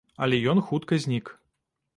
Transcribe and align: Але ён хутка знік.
Але 0.27 0.39
ён 0.53 0.61
хутка 0.71 1.01
знік. 1.05 1.31